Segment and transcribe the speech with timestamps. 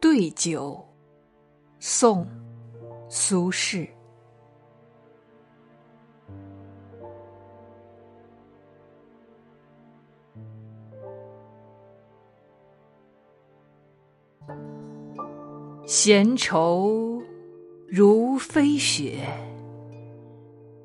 [0.00, 0.82] 对酒，
[1.78, 2.24] 宋·
[3.10, 3.86] 苏轼。
[15.84, 17.20] 闲愁
[17.86, 19.18] 如飞雪，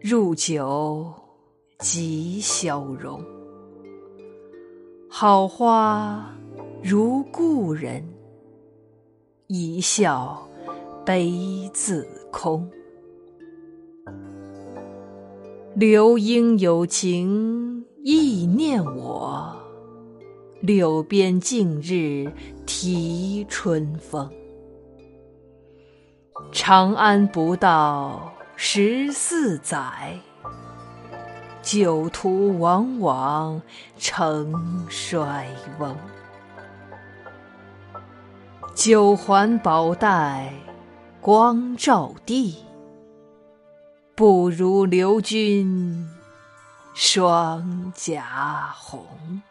[0.02, 1.14] 入酒
[1.80, 3.24] 即消融。
[5.08, 6.36] 好花
[6.84, 8.04] 如故人，
[9.48, 10.50] 一笑
[11.06, 12.68] 杯自空。
[15.76, 19.56] 流莺有情意念我，
[20.62, 22.34] 柳边尽日
[22.66, 24.28] 啼春风。
[26.52, 30.20] 长安不到十四载，
[31.62, 33.62] 酒徒往往
[34.00, 35.96] 成衰翁。
[38.76, 40.54] 九环宝带
[41.22, 42.62] 光照地，
[44.14, 46.06] 不如刘君
[46.94, 49.42] 双颊红。